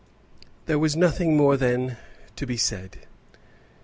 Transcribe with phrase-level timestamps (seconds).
[0.65, 1.97] There was nothing more then
[2.35, 3.01] to be said.